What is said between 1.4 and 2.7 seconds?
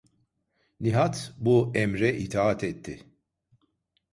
bu emre itaat